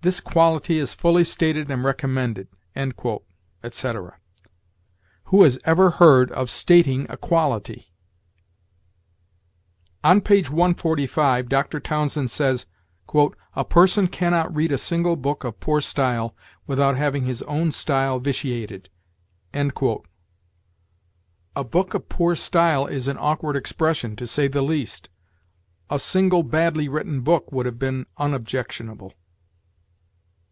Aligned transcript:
"This 0.00 0.22
quality 0.22 0.78
is 0.78 0.94
fully 0.94 1.24
stated 1.24 1.70
and 1.70 1.84
recommended," 1.84 2.48
etc. 3.62 4.16
Who 5.24 5.42
has 5.42 5.58
ever 5.66 5.90
heard 5.90 6.32
of 6.32 6.48
stating 6.48 7.04
a 7.10 7.18
quality? 7.18 7.92
On 10.02 10.22
page 10.22 10.48
145 10.48 11.50
Dr. 11.50 11.80
Townsend 11.80 12.30
says: 12.30 12.64
"A 13.54 13.62
person 13.66 14.08
can 14.08 14.30
not 14.32 14.54
read 14.56 14.72
a 14.72 14.78
single 14.78 15.16
book 15.16 15.44
of 15.44 15.60
poor 15.60 15.82
style 15.82 16.34
without 16.66 16.96
having 16.96 17.26
his 17.26 17.42
own 17.42 17.70
style 17.72 18.18
vitiated." 18.20 18.88
A 19.52 19.68
book 21.62 21.92
of 21.92 22.08
poor 22.08 22.34
style 22.34 22.86
is 22.86 23.06
an 23.06 23.18
awkward 23.20 23.56
expression, 23.56 24.16
to 24.16 24.26
say 24.26 24.48
the 24.48 24.62
least. 24.62 25.10
A 25.90 25.98
single 25.98 26.42
badly 26.42 26.88
written 26.88 27.20
book 27.20 27.52
would 27.52 27.66
have 27.66 27.78
been 27.78 28.06
unobjectionable. 28.16 29.12